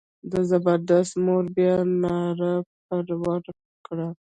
د 0.31 0.33
زبردست 0.49 1.13
مور 1.25 1.45
بیا 1.55 1.75
ناره 2.01 2.53
پر 2.85 3.05
وکړه. 3.21 4.07